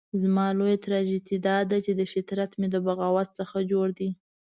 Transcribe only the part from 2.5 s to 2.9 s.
مې د